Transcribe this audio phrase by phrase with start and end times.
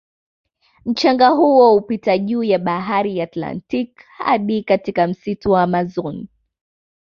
[0.85, 6.27] Mchanga huo hupita juu ya bahari Atlantic hadi katika msitu wa amazon